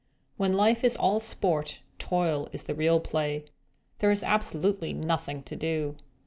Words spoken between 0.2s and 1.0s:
When life is